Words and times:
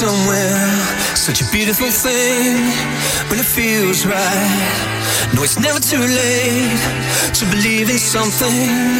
somewhere, 0.00 0.64
such 1.14 1.42
a 1.42 1.46
beautiful 1.52 1.90
thing 1.90 2.56
when 3.28 3.38
it 3.38 3.44
feels 3.44 4.06
right. 4.06 4.72
No, 5.34 5.42
it's 5.42 5.58
never 5.58 5.78
too 5.78 6.00
late 6.00 6.80
to 7.38 7.44
believe 7.52 7.90
in 7.90 7.98
something. 7.98 8.98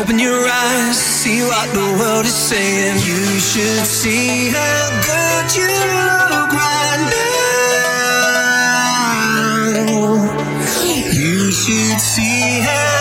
Open 0.00 0.20
your 0.20 0.46
eyes, 0.46 0.96
see 0.96 1.42
what 1.42 1.68
the 1.74 1.82
world 1.98 2.26
is 2.26 2.38
saying. 2.50 2.98
You 3.10 3.40
should 3.50 3.84
see 3.84 4.50
how 4.54 4.82
good 5.10 5.46
you 5.58 5.66
look 5.66 6.50
right 6.54 7.02
now. 7.10 7.50
You 11.10 11.50
should 11.50 11.98
see 11.98 12.60
how 12.68 12.99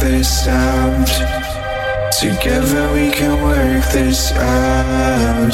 this 0.00 0.48
out. 0.48 1.06
Together 2.18 2.92
we 2.94 3.10
can 3.10 3.42
work 3.42 3.84
this 3.92 4.32
out. 4.32 5.52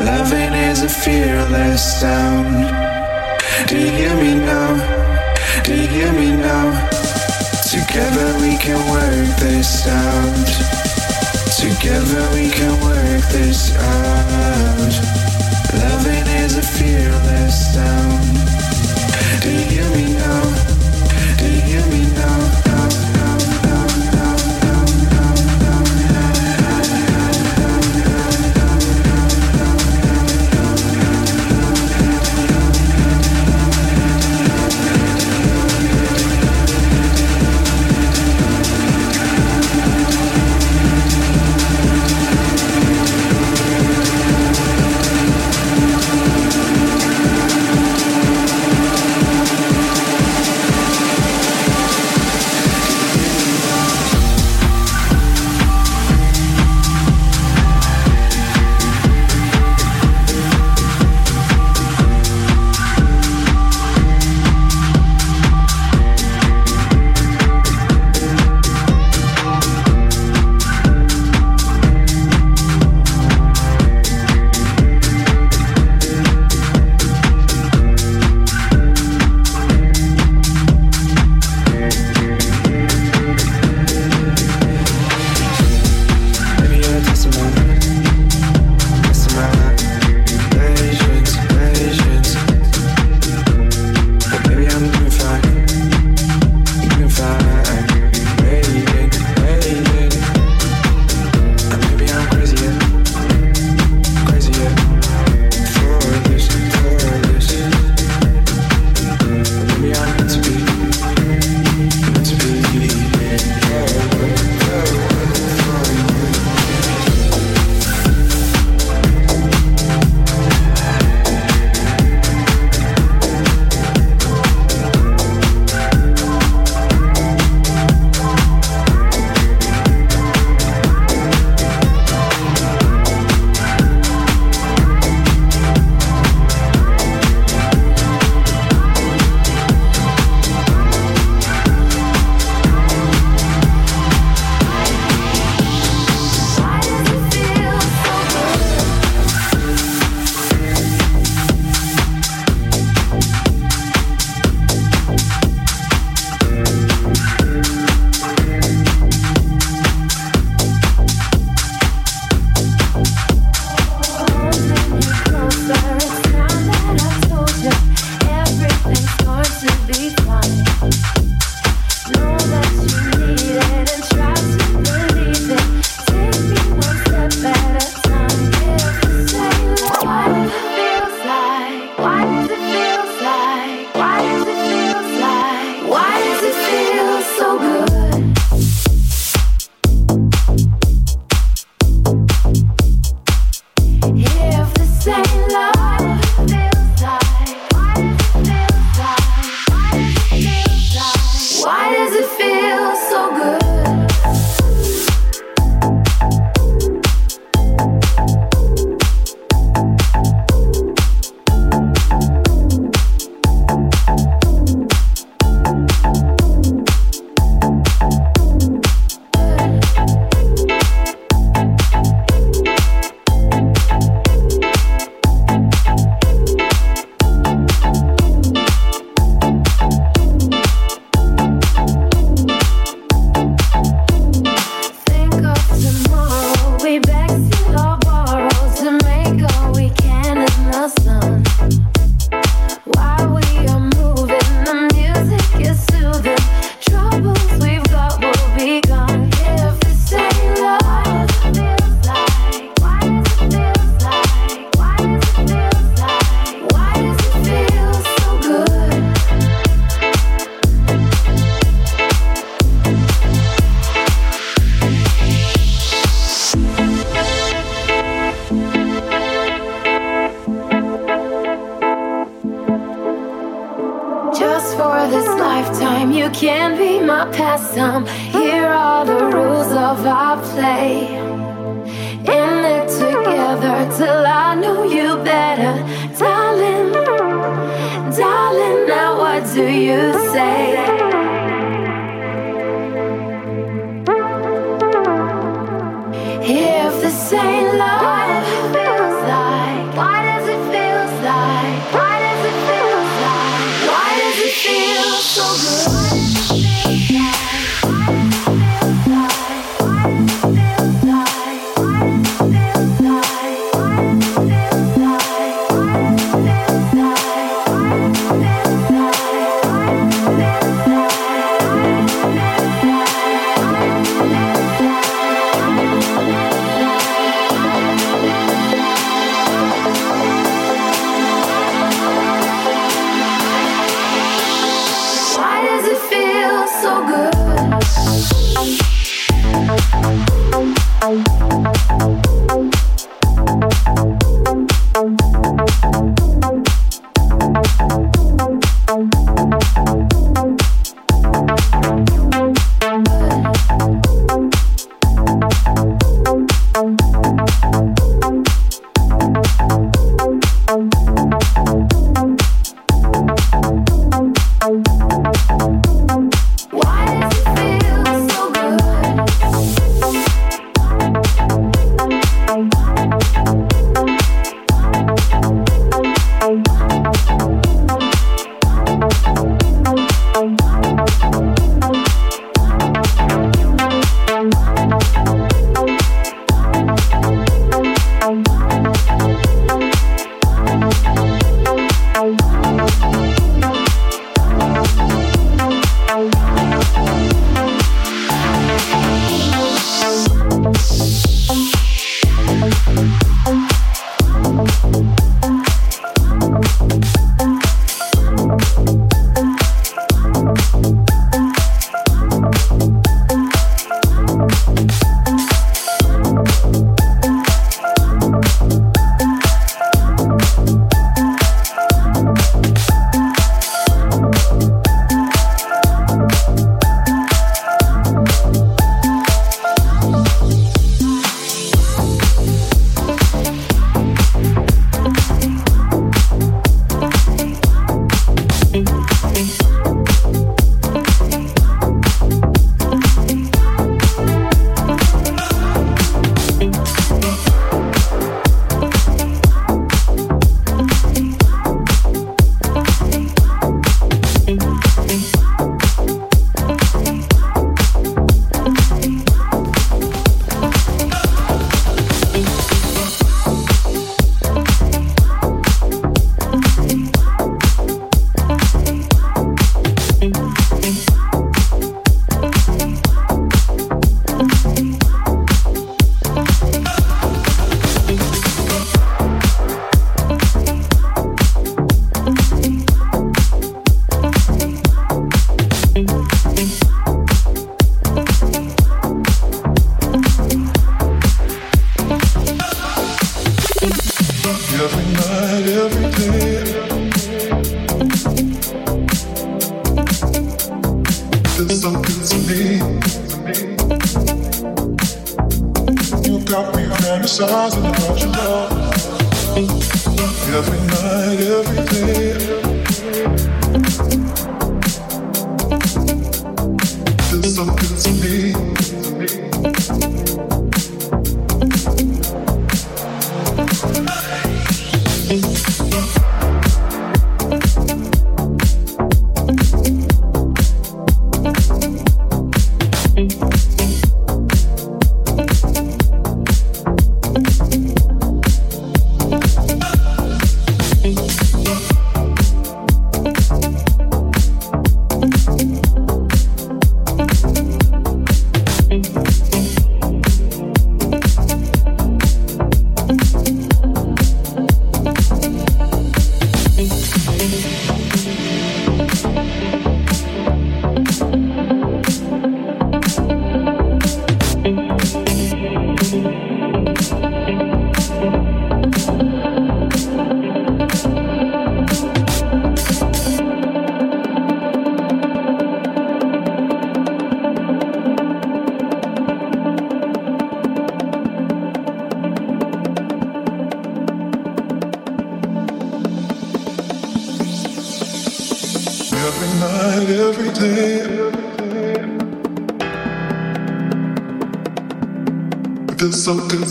Loving 0.00 0.52
is 0.54 0.82
a 0.82 0.88
fearless 0.88 2.00
sound. 2.00 2.66
Do 3.68 3.76
you 3.78 3.90
hear 3.90 4.14
me 4.16 4.34
now? 4.34 4.70
Do 5.64 5.74
you 5.74 5.88
hear 5.88 6.12
me 6.12 6.30
now? 6.36 6.70
Together 7.68 8.28
we 8.40 8.56
can 8.56 8.78
work 8.90 9.36
this 9.40 9.86
out. 9.88 10.46
Together 11.58 12.22
we 12.34 12.50
can 12.50 12.72
work 12.82 13.24
this 13.32 13.74
out. 13.76 14.94
Loving 15.74 16.26
is 16.44 16.56
a 16.56 16.62
fearless 16.62 17.74
sound. 17.74 18.36
Do 19.42 19.50
you 19.50 19.64
hear 19.72 19.88
me 19.90 20.14
now? 20.14 20.42
Do 21.38 21.44
you 21.46 21.60
hear 21.60 21.86
me 21.86 22.02
now? 22.14 22.65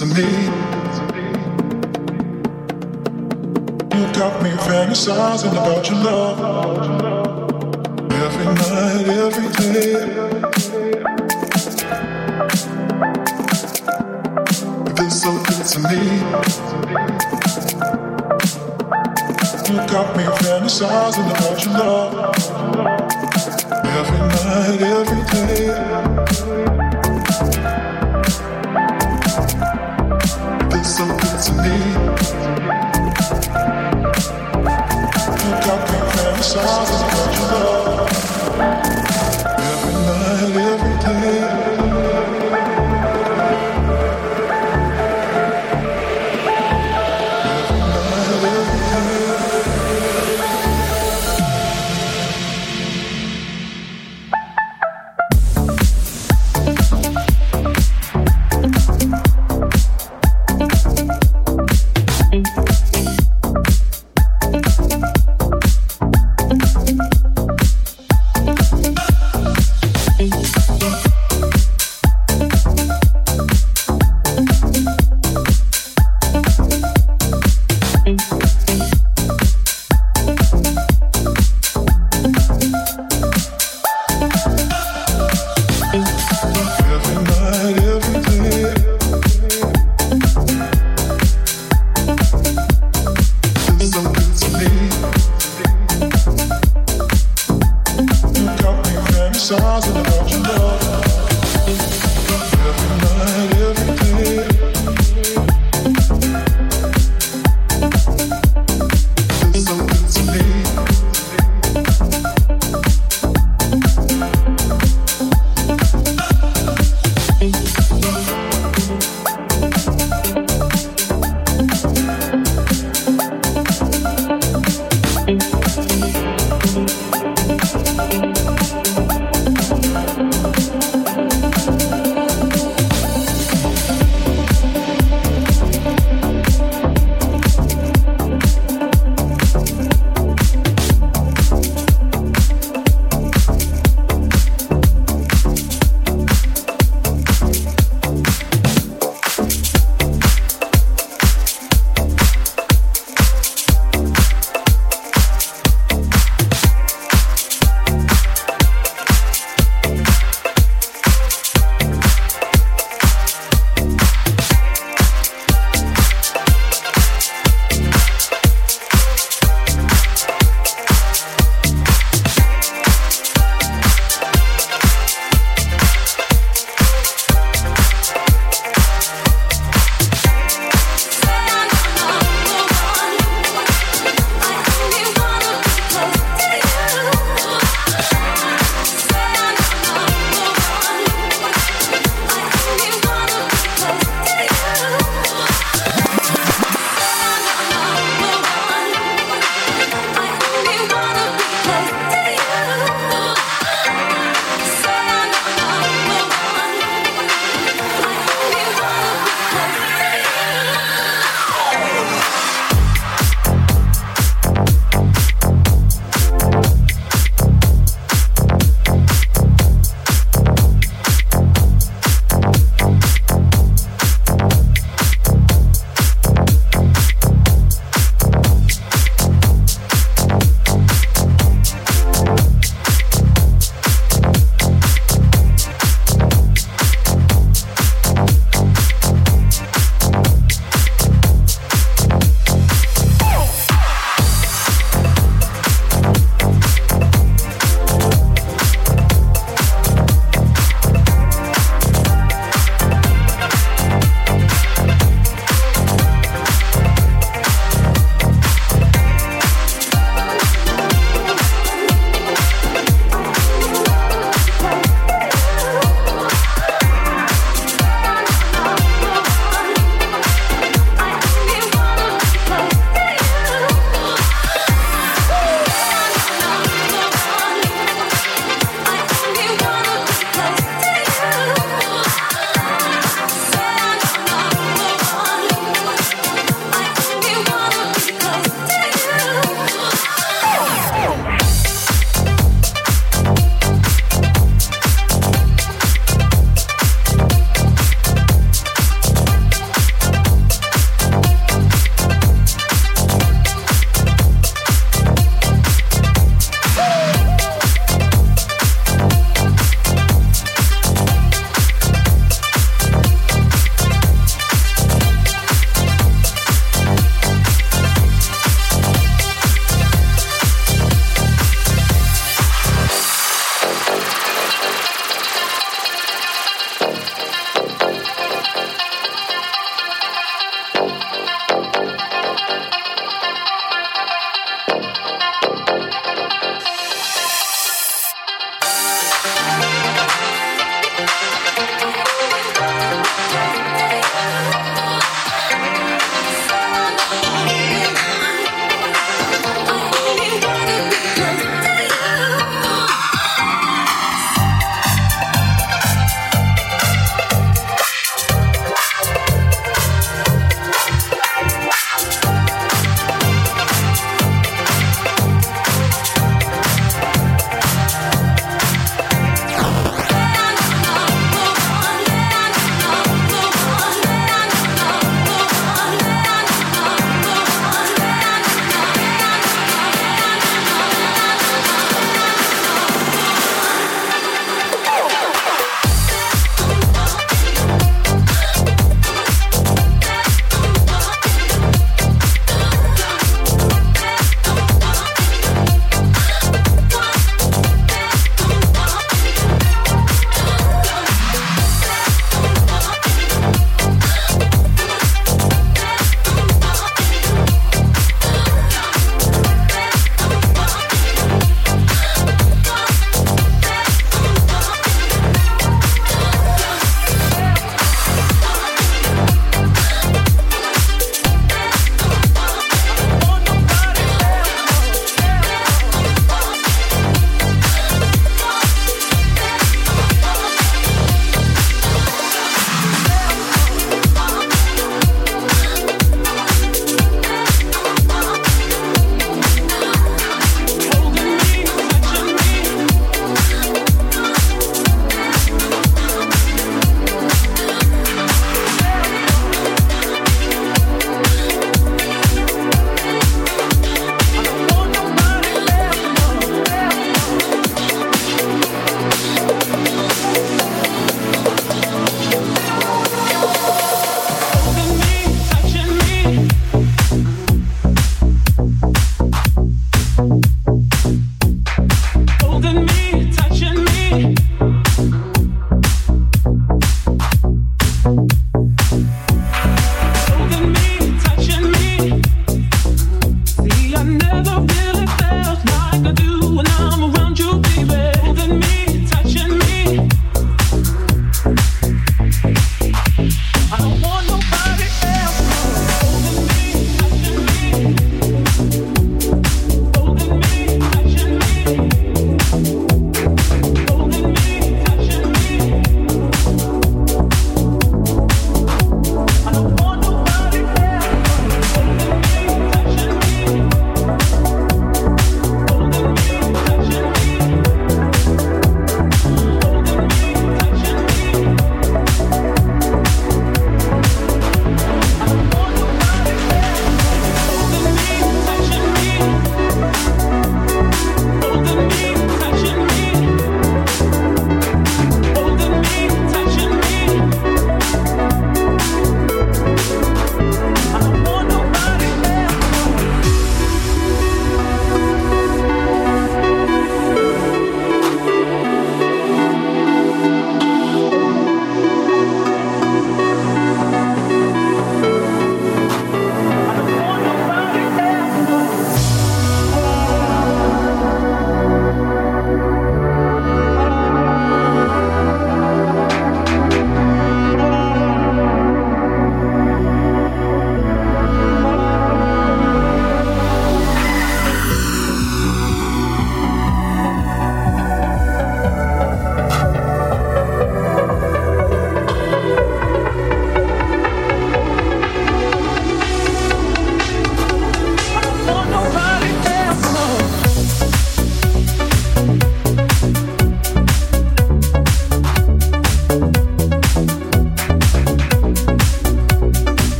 to 0.00 0.06
me. 0.06 0.22
You 3.92 4.04
got 4.14 4.42
me 4.42 4.50
fantasizing 4.64 5.52
about 5.52 5.90
your 5.90 5.98
love. 5.98 6.38
Every 8.10 8.46
night, 8.46 9.08
every 9.26 9.48
day. 9.58 9.92
You've 14.86 14.96
been 14.96 15.10
so 15.10 15.30
good 15.48 15.64
to 15.72 15.78
me. 15.90 16.00
You 19.68 19.76
got 19.86 20.16
me 20.16 20.24
fantasizing 20.40 21.28
about 21.30 21.58
your 21.62 21.74
love. 21.74 21.99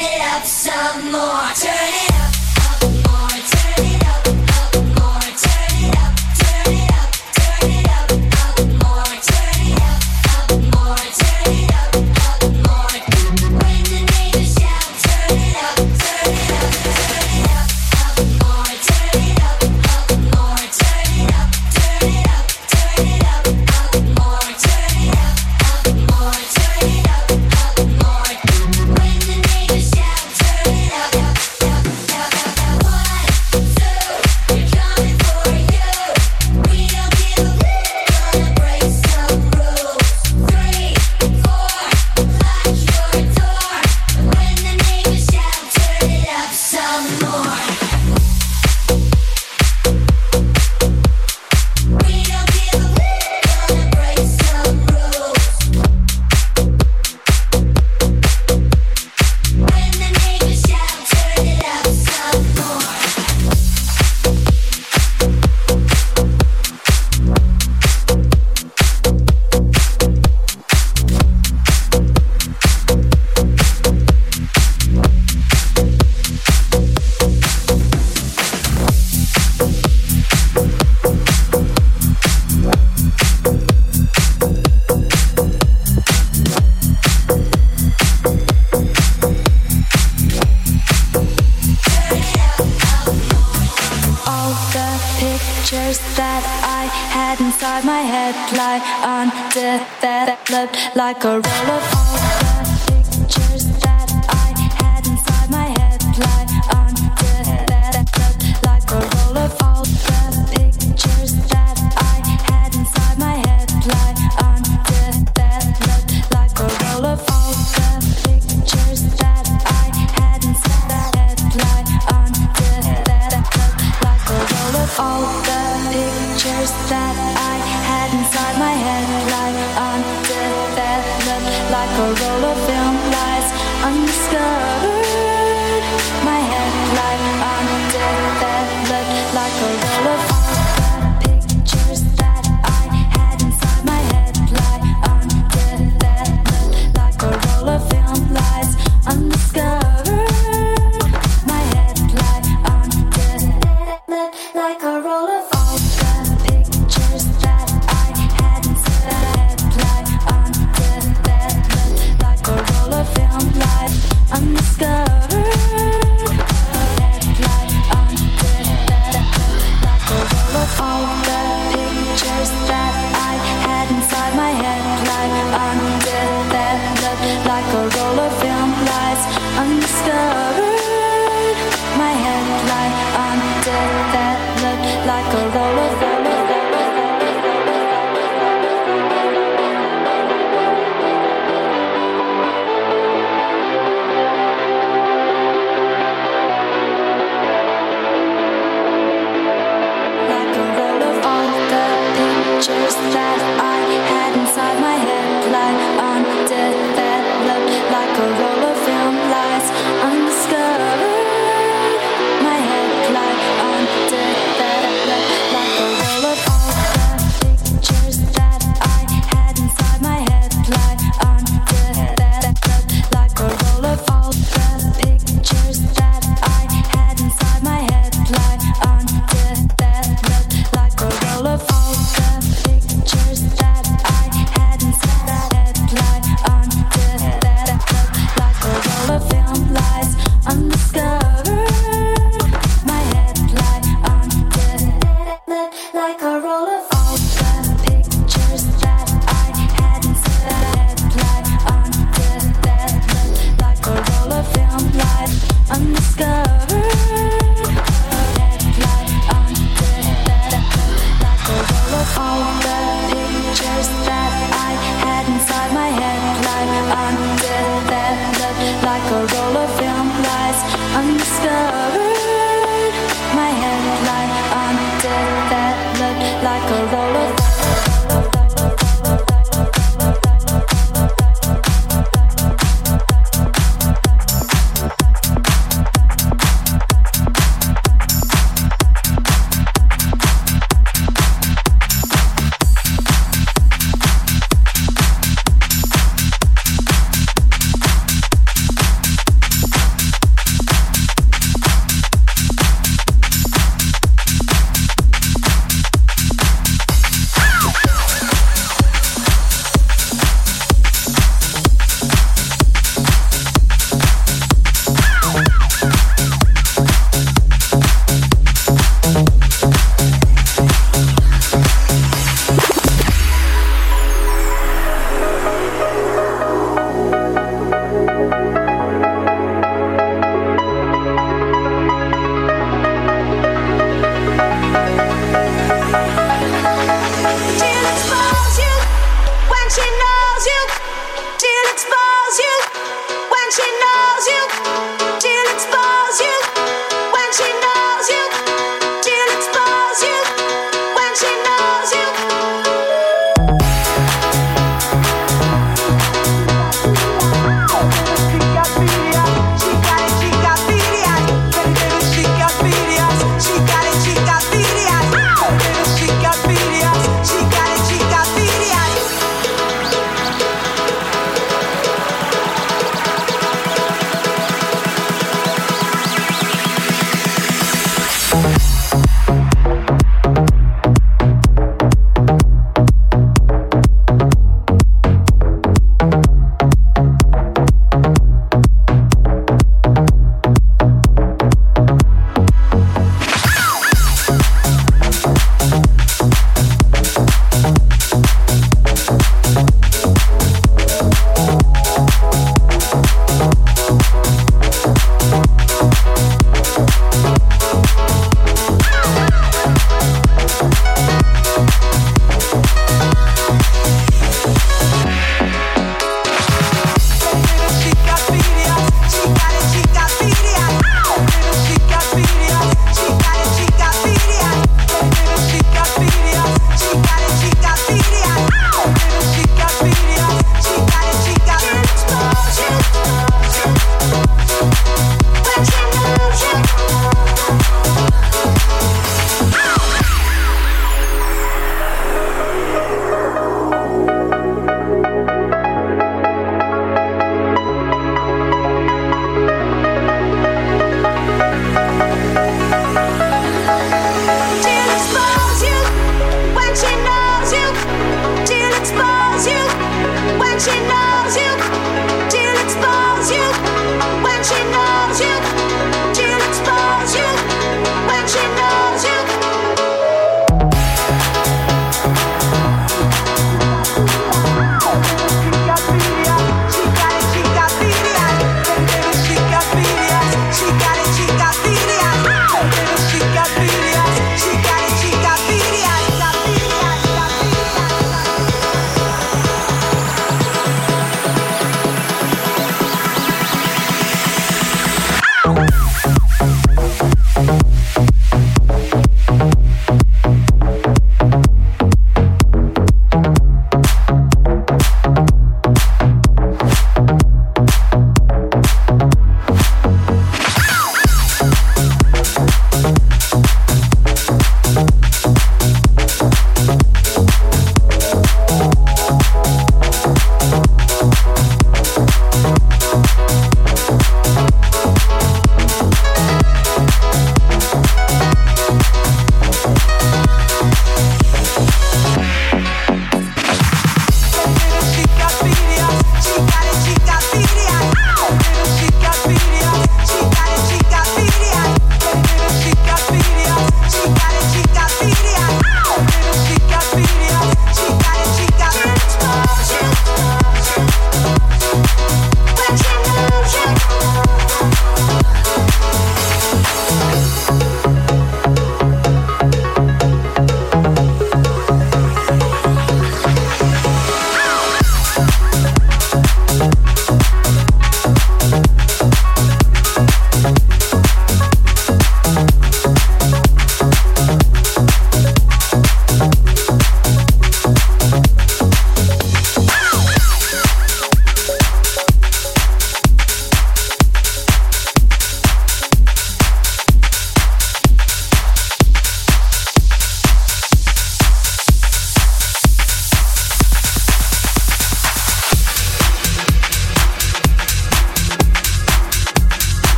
lips 0.00 0.66
of 0.66 1.04
mortar. 1.04 1.79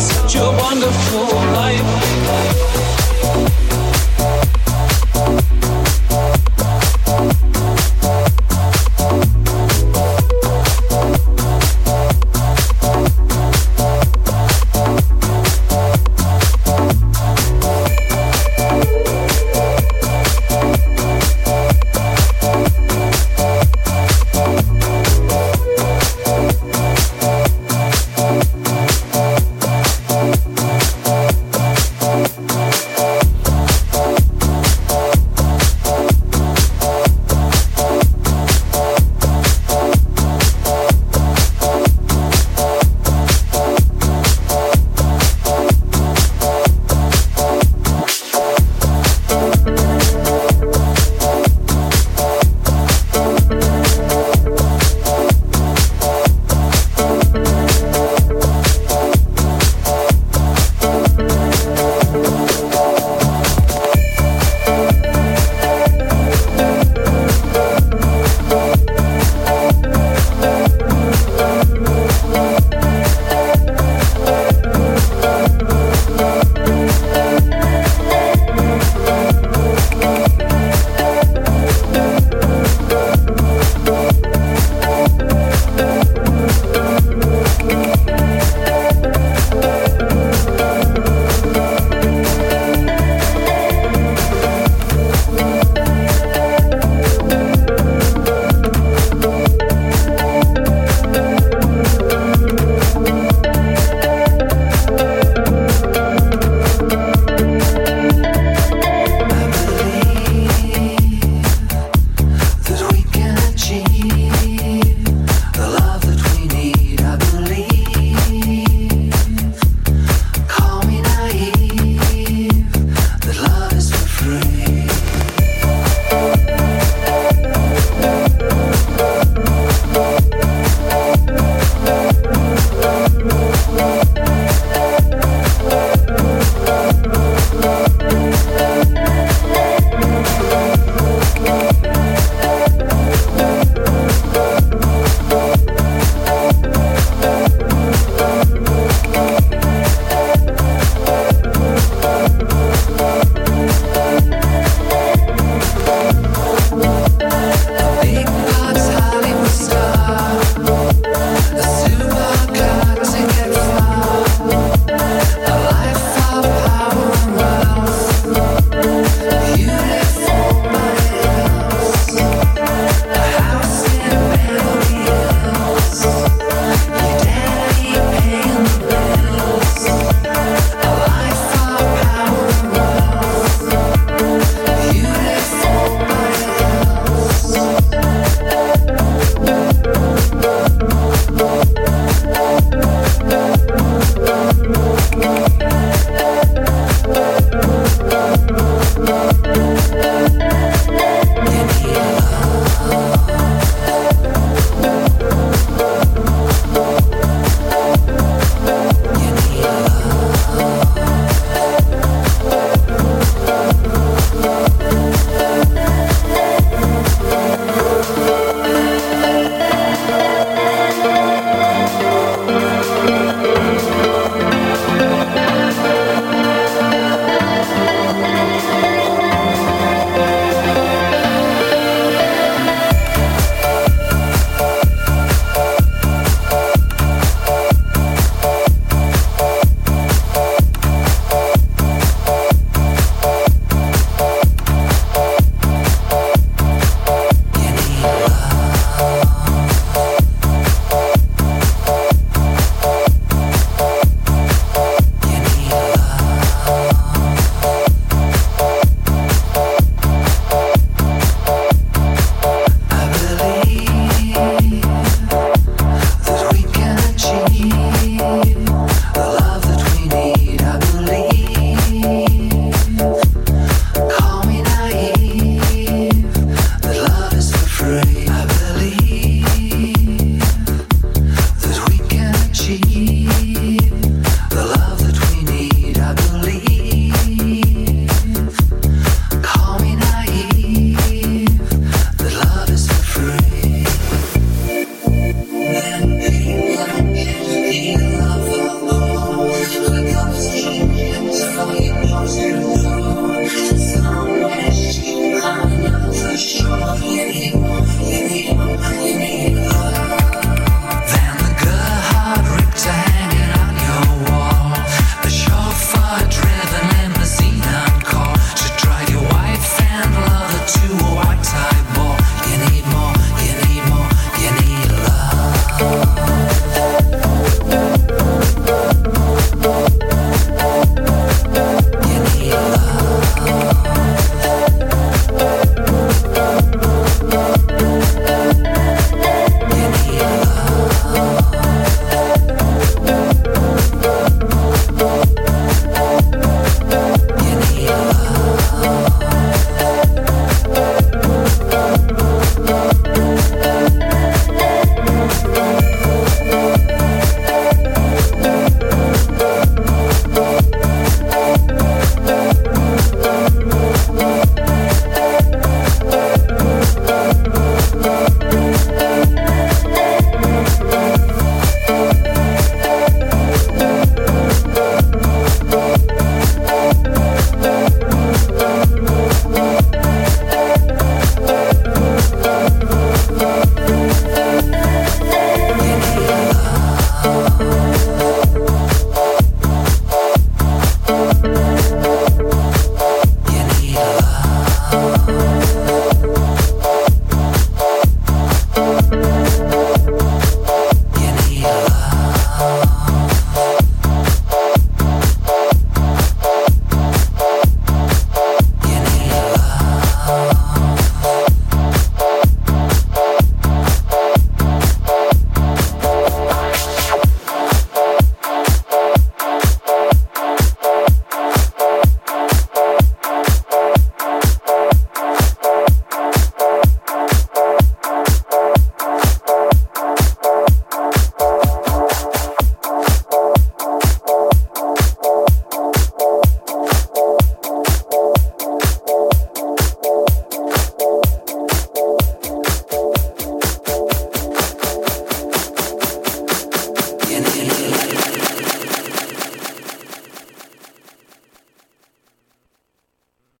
Such 0.00 0.36
a 0.36 0.50
wonderful 0.58 1.26
life. 1.52 3.01